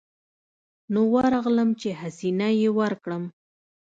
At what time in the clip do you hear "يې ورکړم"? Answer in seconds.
2.59-3.23